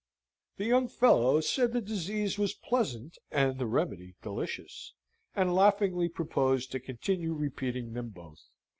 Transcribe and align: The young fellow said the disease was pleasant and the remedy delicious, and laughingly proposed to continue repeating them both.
The 0.57 0.65
young 0.65 0.87
fellow 0.87 1.41
said 1.41 1.73
the 1.73 1.79
disease 1.79 2.39
was 2.39 2.55
pleasant 2.55 3.19
and 3.29 3.59
the 3.59 3.67
remedy 3.67 4.15
delicious, 4.23 4.93
and 5.35 5.53
laughingly 5.53 6.09
proposed 6.09 6.71
to 6.71 6.79
continue 6.79 7.33
repeating 7.35 7.93
them 7.93 8.09
both. 8.09 8.41